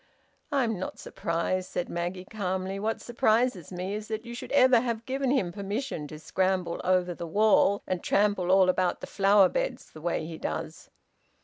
[0.51, 2.79] "I'm not surprised," said Maggie calmly.
[2.79, 7.13] "What surprises me is that you should ever have given him permission to scramble over
[7.13, 10.89] the wall and trample all about the flower beds the way he does!"